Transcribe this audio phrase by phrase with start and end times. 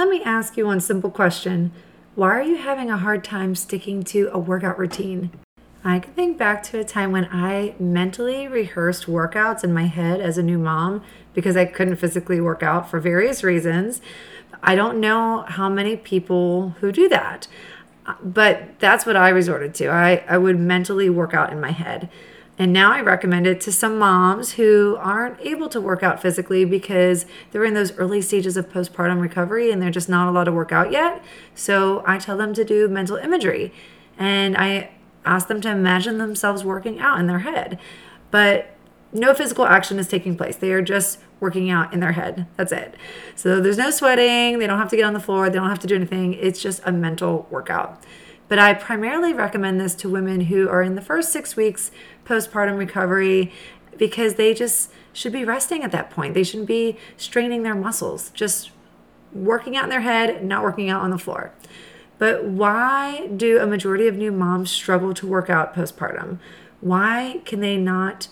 [0.00, 1.72] let me ask you one simple question.
[2.14, 5.30] Why are you having a hard time sticking to a workout routine?
[5.84, 10.22] I can think back to a time when I mentally rehearsed workouts in my head
[10.22, 11.02] as a new mom
[11.34, 14.00] because I couldn't physically work out for various reasons.
[14.62, 17.46] I don't know how many people who do that,
[18.22, 19.88] but that's what I resorted to.
[19.88, 22.08] I, I would mentally work out in my head.
[22.60, 26.66] And now I recommend it to some moms who aren't able to work out physically
[26.66, 30.52] because they're in those early stages of postpartum recovery and they're just not allowed to
[30.52, 31.24] work out yet.
[31.54, 33.72] So I tell them to do mental imagery.
[34.18, 34.90] And I
[35.24, 37.78] ask them to imagine themselves working out in their head.
[38.30, 38.76] But
[39.10, 40.56] no physical action is taking place.
[40.56, 42.46] They are just working out in their head.
[42.56, 42.94] That's it.
[43.36, 44.58] So there's no sweating.
[44.58, 45.48] They don't have to get on the floor.
[45.48, 46.34] They don't have to do anything.
[46.34, 48.04] It's just a mental workout.
[48.50, 51.92] But I primarily recommend this to women who are in the first six weeks
[52.30, 53.52] postpartum recovery
[53.98, 56.34] because they just should be resting at that point.
[56.34, 58.70] They shouldn't be straining their muscles, just
[59.32, 61.52] working out in their head, not working out on the floor.
[62.18, 66.38] But why do a majority of new moms struggle to work out postpartum?
[66.80, 68.28] Why can they not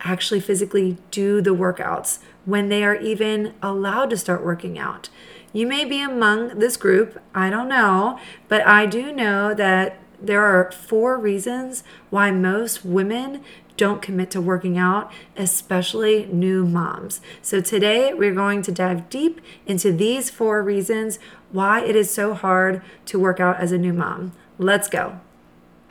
[0.00, 5.08] actually physically do the workouts when they are even allowed to start working out?
[5.52, 10.42] You may be among this group, I don't know, but I do know that there
[10.42, 13.42] are four reasons why most women
[13.76, 17.20] don't commit to working out, especially new moms.
[17.40, 21.18] So today we're going to dive deep into these four reasons
[21.50, 24.32] why it is so hard to work out as a new mom.
[24.58, 25.18] Let's go.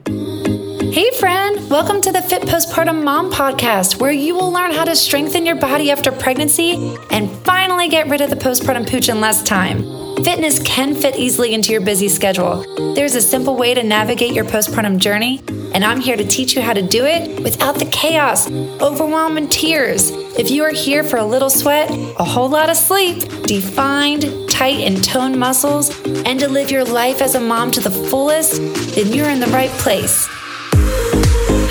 [0.05, 4.95] Hey, friend, welcome to the Fit Postpartum Mom podcast, where you will learn how to
[4.95, 9.43] strengthen your body after pregnancy and finally get rid of the postpartum pooch in less
[9.43, 10.10] time.
[10.23, 12.63] Fitness can fit easily into your busy schedule.
[12.93, 15.41] There's a simple way to navigate your postpartum journey,
[15.73, 19.51] and I'm here to teach you how to do it without the chaos, overwhelm, and
[19.51, 20.11] tears.
[20.37, 24.81] If you are here for a little sweat, a whole lot of sleep, defined, tight,
[24.81, 28.61] and toned muscles, and to live your life as a mom to the fullest,
[28.93, 30.27] then you're in the right place.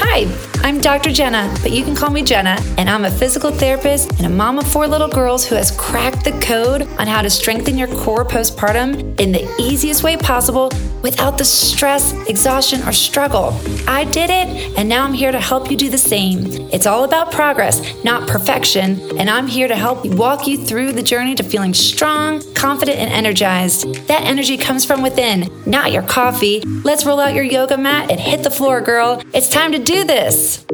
[0.02, 0.24] Hi,
[0.62, 1.10] I'm Dr.
[1.10, 4.58] Jena, but you can call me Jena, and I'm a physical therapist and a mom
[4.58, 8.26] of four little girls who has cracked the code on how to strengthen your core
[8.26, 10.70] postpartum in the easiest way possible
[11.02, 13.58] without the stress, exhaustion, or struggle.
[13.86, 16.46] I did it, and now I'm here to help you do the same.
[16.72, 21.02] It's all about progress, not perfection, and I'm here to help walk you through the
[21.02, 23.94] journey to feeling strong, confident, and energized.
[24.06, 26.60] That energy comes from within, not your coffee.
[26.84, 29.22] Let's roll out your yoga mat and hit the floor, girl.
[29.32, 30.64] It's time to do this.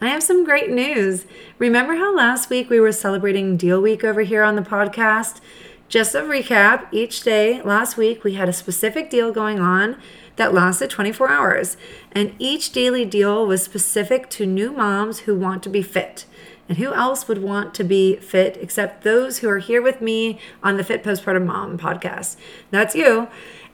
[0.00, 1.26] I have some great news.
[1.58, 5.40] Remember how last week we were celebrating Deal Week over here on the podcast?
[5.92, 9.98] Just a recap each day last week, we had a specific deal going on
[10.36, 11.76] that lasted 24 hours,
[12.12, 16.24] and each daily deal was specific to new moms who want to be fit.
[16.66, 20.38] And who else would want to be fit except those who are here with me
[20.62, 22.36] on the Fit Postpartum Mom podcast?
[22.70, 23.28] That's you.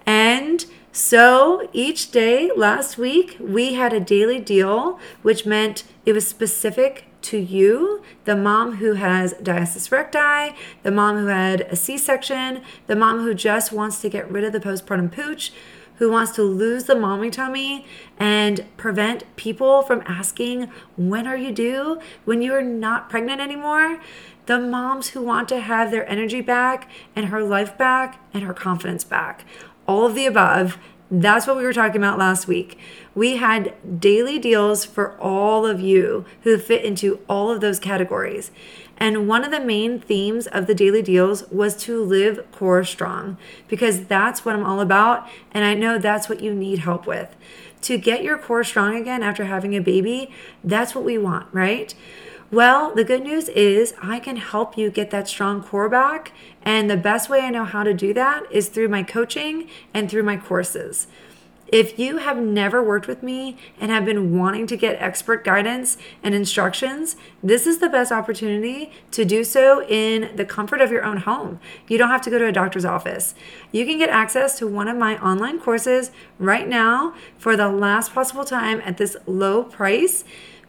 [0.05, 6.27] And so each day last week, we had a daily deal, which meant it was
[6.27, 11.99] specific to you, the mom who has diastasis recti, the mom who had a C
[11.99, 15.53] section, the mom who just wants to get rid of the postpartum pooch,
[15.97, 17.85] who wants to lose the mommy tummy
[18.19, 22.01] and prevent people from asking, When are you due?
[22.25, 24.01] when you're not pregnant anymore.
[24.47, 28.55] The moms who want to have their energy back and her life back and her
[28.55, 29.45] confidence back
[29.89, 30.79] all of the above.
[31.11, 32.79] That's what we were talking about last week.
[33.15, 38.51] We had daily deals for all of you who fit into all of those categories.
[38.99, 43.39] And one of the main themes of the daily deals was to live core strong
[43.69, 45.27] because that's what I'm all about.
[45.53, 47.35] And I know that's what you need help with.
[47.83, 50.31] To get your core strong again after having a baby,
[50.65, 51.95] that's what we want, right?
[52.51, 56.33] Well, the good news is I can help you get that strong core back.
[56.63, 60.11] And the best way I know how to do that is through my coaching and
[60.11, 61.09] through my courses.
[61.71, 65.99] If you have never worked with me and have been wanting to get expert guidance
[66.23, 71.05] and instructions, this is the best opportunity to do so in the comfort of your
[71.05, 71.61] own home.
[71.87, 73.35] You don't have to go to a doctor's office.
[73.71, 78.15] You can get access to one of my online courses right now for the last
[78.15, 80.25] possible time at this low price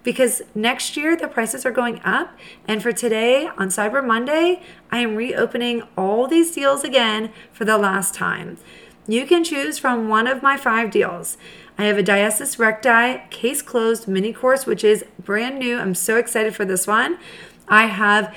[0.10, 2.36] because next year the prices are going up.
[2.68, 4.60] And for today on Cyber Monday,
[4.92, 8.58] I am reopening all these deals again for the last time.
[9.08, 11.38] You can choose from one of my five deals.
[11.78, 15.78] I have a diastasis recti case closed mini course, which is brand new.
[15.78, 17.20] I'm so excited for this one.
[17.68, 18.36] I have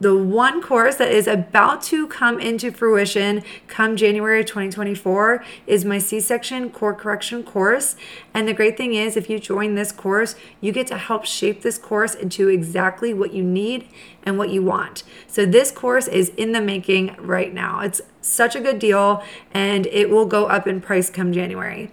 [0.00, 5.98] the one course that is about to come into fruition come January 2024 is my
[5.98, 7.96] C section core correction course.
[8.32, 11.60] And the great thing is, if you join this course, you get to help shape
[11.60, 13.88] this course into exactly what you need
[14.22, 15.02] and what you want.
[15.26, 17.80] So, this course is in the making right now.
[17.80, 21.90] It's such a good deal and it will go up in price come January.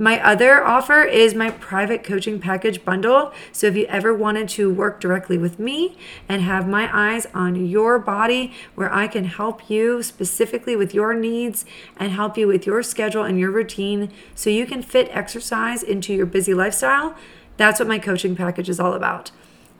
[0.00, 3.32] My other offer is my private coaching package bundle.
[3.50, 5.98] So if you ever wanted to work directly with me
[6.28, 11.14] and have my eyes on your body, where I can help you specifically with your
[11.14, 11.64] needs
[11.96, 16.14] and help you with your schedule and your routine so you can fit exercise into
[16.14, 17.16] your busy lifestyle,
[17.56, 19.32] that's what my coaching package is all about.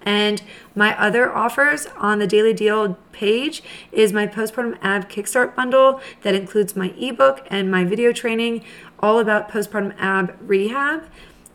[0.03, 0.43] And
[0.75, 3.62] my other offers on the Daily Deal page
[3.93, 8.65] is my postpartum ab kickstart bundle that includes my ebook and my video training
[9.00, 11.08] all about postpartum ab rehab.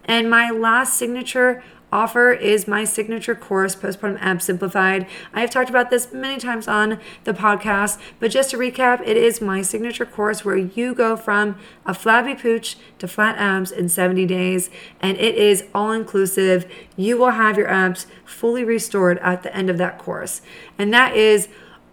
[0.06, 1.64] And my last signature
[1.94, 5.08] offer is my signature course, Postpartum Ab Simplified.
[5.32, 9.16] I have talked about this many times on the podcast, but just to recap, it
[9.16, 11.56] is my signature course where you go from
[11.86, 16.66] a flabby pooch to flat abs in 70 days, and it is all inclusive.
[16.98, 20.42] You will have your abs fully restored at the end of that course.
[20.80, 21.48] And that is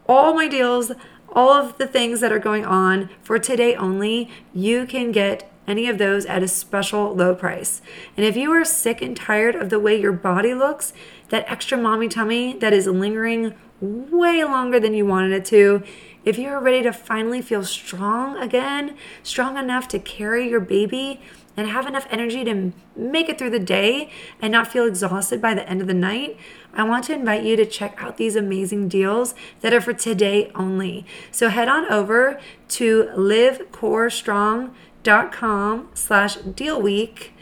[0.09, 0.93] all my deals
[1.33, 5.89] all of the things that are going on for today only, you can get any
[5.89, 7.81] of those at a special low price.
[8.17, 10.93] And if you are sick and tired of the way your body looks,
[11.29, 15.83] that extra mommy tummy that is lingering way longer than you wanted it to,
[16.25, 21.21] if you are ready to finally feel strong again, strong enough to carry your baby
[21.57, 24.09] and have enough energy to make it through the day
[24.41, 26.37] and not feel exhausted by the end of the night,
[26.73, 30.53] I want to invite you to check out these amazing deals that are for today
[30.55, 31.05] only.
[31.31, 37.35] So head on over to livecorestrong.com slash deal week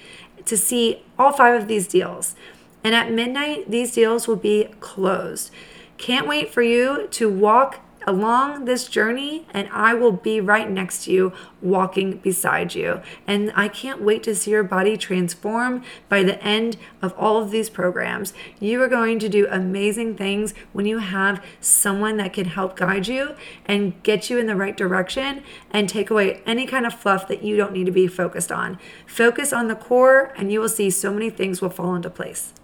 [0.44, 2.34] to see all five of these deals.
[2.82, 5.50] And at midnight, these deals will be closed.
[5.98, 11.04] Can't wait for you to walk along this journey and I will be right next
[11.04, 13.02] to you, walking beside you.
[13.26, 17.50] And I can't wait to see your body transform by the end of all of
[17.50, 18.32] these programs.
[18.58, 23.08] You are going to do amazing things when you have someone that can help guide
[23.08, 23.34] you
[23.66, 27.42] and get you in the right direction and take away any kind of fluff that
[27.42, 28.78] you don't need to be focused on.
[29.06, 32.54] Focus on the core, and you will see so many things will fall into place.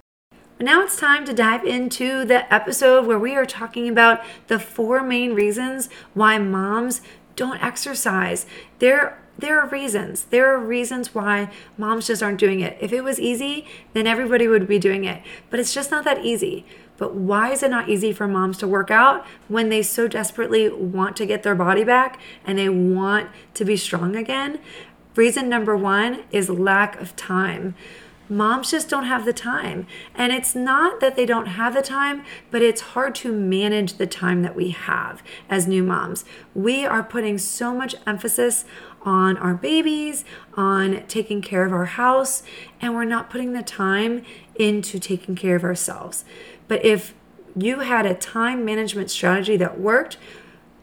[0.65, 5.03] Now it's time to dive into the episode where we are talking about the four
[5.03, 7.03] main reasons why moms
[7.37, 8.47] don't exercise.
[8.79, 10.25] There there are reasons.
[10.25, 12.79] There are reasons why moms just aren't doing it.
[12.81, 15.21] If it was easy, then everybody would be doing it.
[15.51, 16.65] But it's just not that easy.
[16.97, 20.71] But why is it not easy for moms to work out when they so desperately
[20.71, 24.61] want to get their body back and they want to be strong again?
[25.15, 27.75] Reason number one is lack of time
[28.29, 29.87] moms just don't have the time.
[30.15, 34.07] And it's not that they don't have the time, but it's hard to manage the
[34.07, 36.25] time that we have as new moms.
[36.55, 38.65] We are putting so much emphasis
[39.03, 40.25] on our babies,
[40.55, 42.43] on taking care of our house,
[42.81, 44.23] and we're not putting the time
[44.55, 46.25] into taking care of ourselves.
[46.69, 47.15] But if
[47.57, 50.17] you had a time management strategy that worked,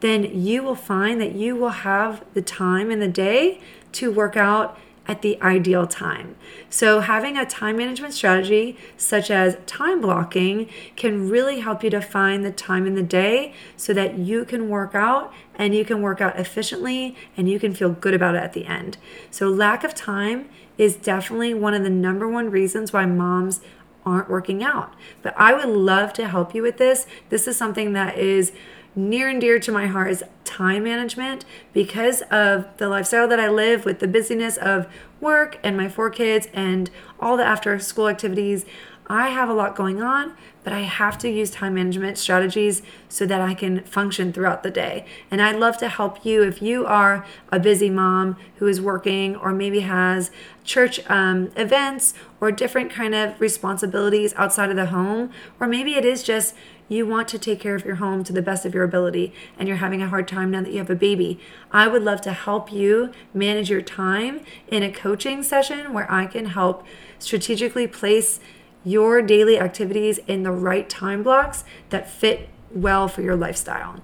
[0.00, 3.60] then you will find that you will have the time in the day
[3.92, 6.36] to work out at the ideal time.
[6.70, 12.00] So, having a time management strategy such as time blocking can really help you to
[12.00, 16.02] find the time in the day so that you can work out and you can
[16.02, 18.96] work out efficiently and you can feel good about it at the end.
[19.30, 23.60] So, lack of time is definitely one of the number one reasons why moms
[24.04, 24.94] aren't working out.
[25.20, 27.06] But I would love to help you with this.
[27.28, 28.52] This is something that is
[28.94, 33.48] near and dear to my heart is time management because of the lifestyle that I
[33.48, 34.86] live with the busyness of
[35.20, 38.66] work and my four kids and all the after school activities.
[39.06, 43.26] I have a lot going on, but I have to use time management strategies so
[43.26, 45.04] that I can function throughout the day.
[45.30, 49.34] And I'd love to help you if you are a busy mom who is working
[49.36, 50.30] or maybe has
[50.64, 56.04] church um, events or different kind of responsibilities outside of the home, or maybe it
[56.04, 56.54] is just
[56.92, 59.66] you want to take care of your home to the best of your ability and
[59.66, 61.40] you're having a hard time now that you have a baby.
[61.70, 66.26] I would love to help you manage your time in a coaching session where I
[66.26, 66.84] can help
[67.18, 68.40] strategically place
[68.84, 74.02] your daily activities in the right time blocks that fit well for your lifestyle.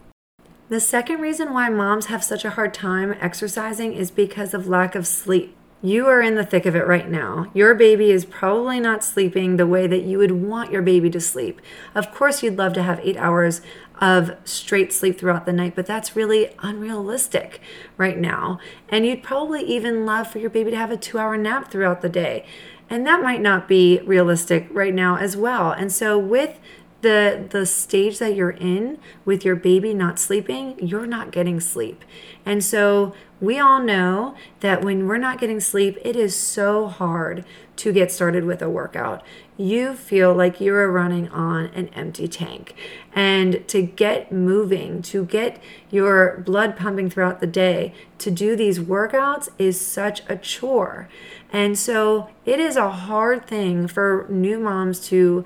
[0.69, 4.95] The second reason why moms have such a hard time exercising is because of lack
[4.95, 5.58] of sleep.
[5.81, 7.53] You are in the thick of it right now.
[7.55, 11.21] Your baby is probably not sleeping the way that you would want your baby to
[11.21, 11.61] sleep.
[11.95, 13.61] Of course, you'd love to have eight hours
[14.01, 17.61] of straight sleep throughout the night, but that's really unrealistic
[17.97, 18.59] right now.
[18.89, 22.03] And you'd probably even love for your baby to have a two hour nap throughout
[22.03, 22.45] the day.
[22.91, 25.71] And that might not be realistic right now as well.
[25.71, 26.59] And so, with
[27.01, 32.05] the the stage that you're in with your baby not sleeping, you're not getting sleep.
[32.45, 37.45] And so we all know that when we're not getting sleep, it is so hard
[37.77, 39.23] to get started with a workout.
[39.57, 42.75] You feel like you're running on an empty tank.
[43.15, 48.81] And to get moving, to get your blood pumping throughout the day, to do these
[48.81, 51.09] workouts is such a chore.
[51.53, 55.45] And so it is a hard thing for new moms to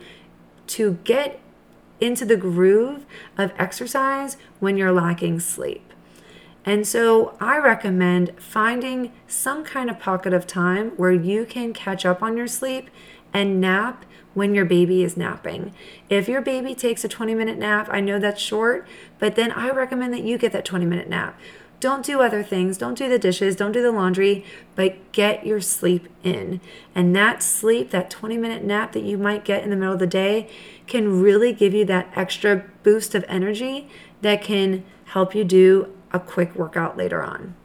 [0.69, 1.41] to get
[2.01, 3.07] into the groove
[3.39, 5.93] of exercise when you're lacking sleep.
[6.65, 12.07] And so I recommend finding some kind of pocket of time where you can catch
[12.07, 12.89] up on your sleep
[13.33, 14.05] and nap
[14.35, 15.75] when your baby is napping.
[16.09, 18.87] If your baby takes a 20 minute nap, I know that's short,
[19.19, 21.39] but then I recommend that you get that 20 minute nap.
[21.83, 22.79] Don't do other things.
[22.79, 23.57] Don't do the dishes.
[23.57, 24.45] Don't do the laundry,
[24.77, 26.61] but get your sleep in.
[26.95, 29.99] And that sleep, that 20 minute nap that you might get in the middle of
[29.99, 30.49] the day,
[30.87, 33.89] can really give you that extra boost of energy
[34.21, 37.57] that can help you do a quick workout later on.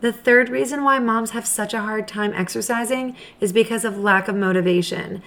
[0.00, 4.26] The third reason why moms have such a hard time exercising is because of lack
[4.26, 5.22] of motivation.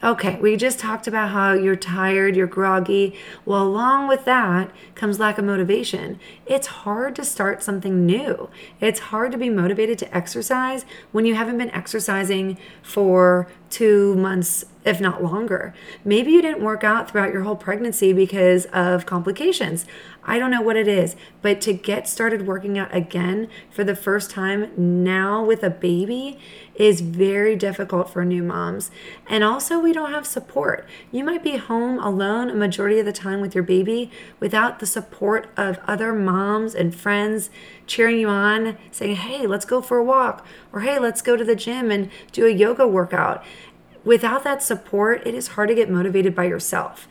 [0.00, 3.16] Okay, we just talked about how you're tired, you're groggy.
[3.44, 6.20] Well, along with that comes lack of motivation.
[6.46, 8.48] It's hard to start something new.
[8.80, 14.64] It's hard to be motivated to exercise when you haven't been exercising for two months,
[14.84, 15.74] if not longer.
[16.04, 19.84] Maybe you didn't work out throughout your whole pregnancy because of complications.
[20.24, 23.96] I don't know what it is, but to get started working out again for the
[23.96, 26.38] first time now with a baby
[26.74, 28.90] is very difficult for new moms.
[29.26, 30.86] And also, we don't have support.
[31.10, 34.86] You might be home alone a majority of the time with your baby without the
[34.86, 37.48] support of other moms and friends
[37.88, 41.44] cheering you on, saying, hey, let's go for a walk, or hey, let's go to
[41.44, 43.42] the gym and do a yoga workout.
[44.04, 47.08] Without that support, it is hard to get motivated by yourself.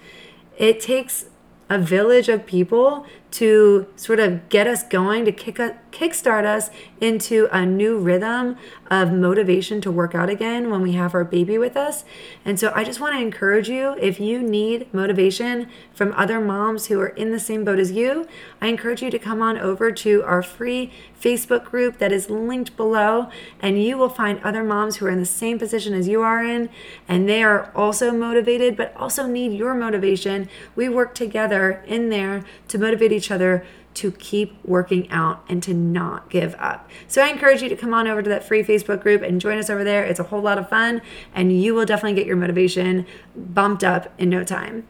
[0.58, 1.26] It takes
[1.70, 6.70] a village of people to sort of get us going to kick a, kickstart us
[7.02, 8.56] into a new rhythm
[8.90, 12.06] of motivation to work out again when we have our baby with us.
[12.46, 16.88] And so I just want to encourage you if you need motivation from other moms
[16.88, 18.28] who are in the same boat as you,
[18.62, 22.78] I encourage you to come on over to our free Facebook group that is linked
[22.78, 23.30] below
[23.60, 26.44] and you will find other moms who are in the same position as you are
[26.44, 26.70] in
[27.08, 30.48] and they are also motivated but also need your motivation.
[30.76, 35.74] We work together in there to motivate each other to keep working out and to
[35.74, 36.88] not give up.
[37.08, 39.58] So I encourage you to come on over to that free Facebook group and join
[39.58, 40.04] us over there.
[40.04, 41.02] It's a whole lot of fun
[41.34, 44.88] and you will definitely get your motivation bumped up in no time.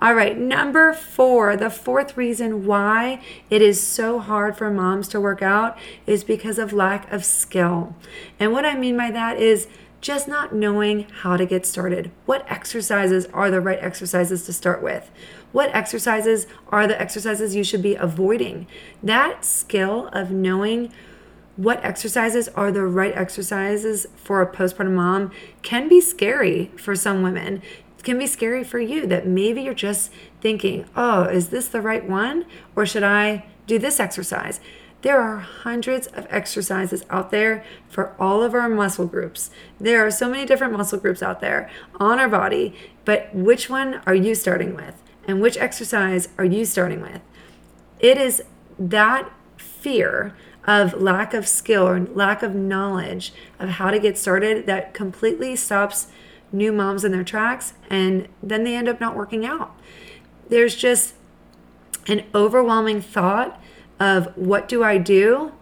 [0.00, 5.20] All right, number four, the fourth reason why it is so hard for moms to
[5.20, 5.78] work out
[6.08, 7.94] is because of lack of skill.
[8.40, 9.68] And what I mean by that is
[10.00, 12.10] just not knowing how to get started.
[12.26, 15.08] What exercises are the right exercises to start with?
[15.52, 18.66] What exercises are the exercises you should be avoiding?
[19.02, 20.92] That skill of knowing
[21.56, 25.30] what exercises are the right exercises for a postpartum mom
[25.60, 27.60] can be scary for some women.
[27.98, 31.82] It can be scary for you that maybe you're just thinking, oh, is this the
[31.82, 32.46] right one?
[32.74, 34.60] Or should I do this exercise?
[35.02, 39.50] There are hundreds of exercises out there for all of our muscle groups.
[39.78, 41.68] There are so many different muscle groups out there
[42.00, 45.01] on our body, but which one are you starting with?
[45.26, 47.20] And which exercise are you starting with?
[48.00, 48.42] It is
[48.78, 50.34] that fear
[50.66, 55.56] of lack of skill or lack of knowledge of how to get started that completely
[55.56, 56.06] stops
[56.52, 59.74] new moms in their tracks and then they end up not working out.
[60.48, 61.14] There's just
[62.06, 63.60] an overwhelming thought
[63.98, 65.52] of what do I do?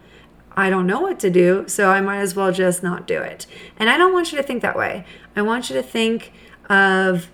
[0.53, 3.45] I don't know what to do, so I might as well just not do it.
[3.77, 5.05] And I don't want you to think that way.
[5.35, 6.33] I want you to think
[6.69, 7.29] of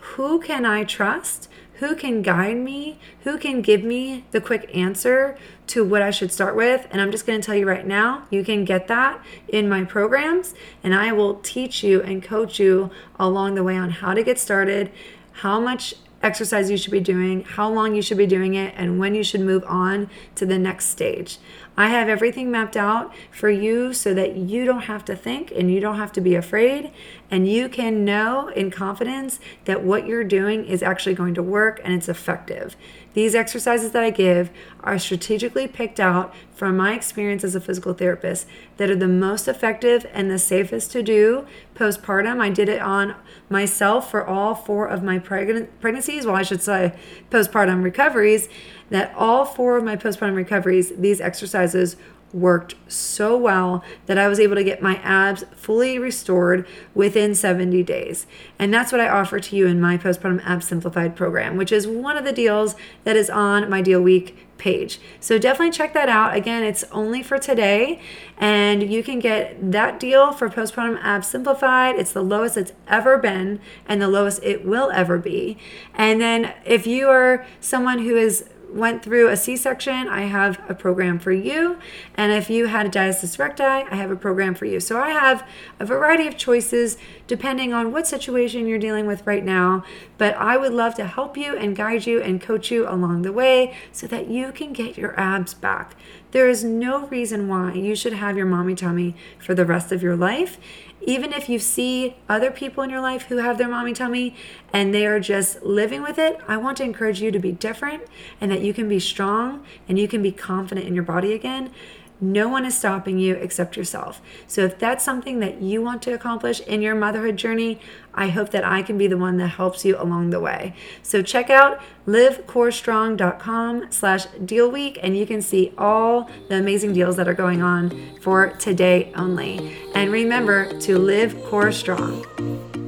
[0.00, 1.48] who can I trust?
[1.78, 2.98] Who can guide me?
[3.24, 5.36] Who can give me the quick answer
[5.68, 6.86] to what I should start with?
[6.90, 9.84] And I'm just going to tell you right now, you can get that in my
[9.84, 14.22] programs, and I will teach you and coach you along the way on how to
[14.22, 14.90] get started,
[15.32, 15.94] how much
[16.26, 19.22] exercise you should be doing, how long you should be doing it, and when you
[19.22, 21.38] should move on to the next stage.
[21.76, 25.70] I have everything mapped out for you so that you don't have to think and
[25.70, 26.90] you don't have to be afraid,
[27.30, 31.80] and you can know in confidence that what you're doing is actually going to work
[31.84, 32.76] and it's effective.
[33.16, 37.94] These exercises that I give are strategically picked out from my experience as a physical
[37.94, 38.46] therapist
[38.76, 42.40] that are the most effective and the safest to do postpartum.
[42.42, 43.14] I did it on
[43.48, 46.92] myself for all four of my pregnancies, well, I should say
[47.30, 48.50] postpartum recoveries,
[48.90, 51.96] that all four of my postpartum recoveries, these exercises
[52.36, 57.82] worked so well that I was able to get my abs fully restored within 70
[57.82, 58.26] days.
[58.58, 61.86] And that's what I offer to you in my postpartum abs simplified program, which is
[61.86, 65.00] one of the deals that is on my deal week page.
[65.20, 66.34] So definitely check that out.
[66.34, 68.00] Again, it's only for today,
[68.38, 71.96] and you can get that deal for postpartum abs simplified.
[71.96, 75.58] It's the lowest it's ever been and the lowest it will ever be.
[75.94, 80.74] And then if you are someone who is went through a C-section, I have a
[80.74, 81.78] program for you.
[82.14, 84.80] And if you had a diastasis recti, I have a program for you.
[84.80, 85.46] So I have
[85.78, 86.96] a variety of choices
[87.26, 89.84] depending on what situation you're dealing with right now.
[90.18, 93.32] But I would love to help you and guide you and coach you along the
[93.32, 95.94] way so that you can get your abs back.
[96.36, 100.02] There is no reason why you should have your mommy tummy for the rest of
[100.02, 100.58] your life
[101.06, 104.34] even if you see other people in your life who have their mommy tummy
[104.72, 108.02] and they are just living with it, I want to encourage you to be different
[108.40, 111.70] and that you can be strong and you can be confident in your body again.
[112.20, 114.22] No one is stopping you except yourself.
[114.46, 117.78] So, if that's something that you want to accomplish in your motherhood journey,
[118.14, 120.74] I hope that I can be the one that helps you along the way.
[121.02, 127.16] So, check out livecorestrong.com slash deal week and you can see all the amazing deals
[127.16, 129.76] that are going on for today only.
[129.94, 132.85] And remember to live core strong.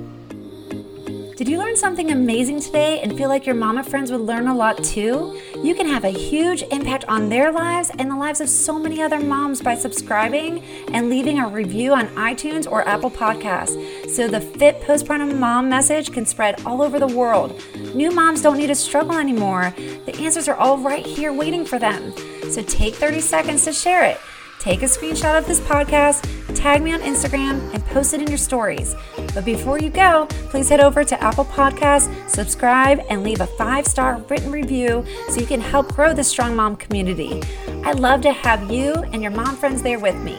[1.38, 4.56] Did you learn something amazing today and feel like your mama friends would learn a
[4.56, 5.40] lot too?
[5.62, 9.00] You can have a huge impact on their lives and the lives of so many
[9.00, 14.40] other moms by subscribing and leaving a review on iTunes or Apple Podcasts so the
[14.40, 17.62] fit postpartum mom message can spread all over the world.
[17.94, 19.72] New moms don't need to struggle anymore.
[20.06, 22.12] The answers are all right here waiting for them.
[22.50, 24.18] So take 30 seconds to share it.
[24.60, 26.24] Take a screenshot of this podcast,
[26.54, 28.94] tag me on Instagram, and post it in your stories.
[29.34, 33.86] But before you go, please head over to Apple Podcasts, subscribe, and leave a five
[33.86, 37.42] star written review so you can help grow the Strong Mom community.
[37.84, 40.36] I'd love to have you and your mom friends there with me.